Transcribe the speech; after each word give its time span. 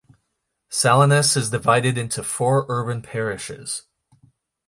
Salinas 0.67 1.37
is 1.37 1.51
divided 1.51 1.95
into 1.95 2.23
four 2.23 2.65
urban 2.69 3.03
parishes. 3.03 3.83